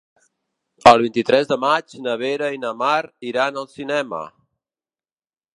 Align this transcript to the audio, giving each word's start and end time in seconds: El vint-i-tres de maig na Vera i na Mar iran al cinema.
El 0.91 1.01
vint-i-tres 1.03 1.51
de 1.51 1.57
maig 1.65 1.95
na 2.07 2.17
Vera 2.23 2.49
i 2.57 2.59
na 2.65 2.73
Mar 2.83 2.97
iran 3.33 3.63
al 3.63 3.71
cinema. 3.77 4.27